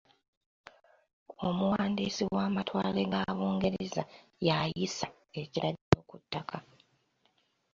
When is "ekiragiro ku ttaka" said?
5.41-6.57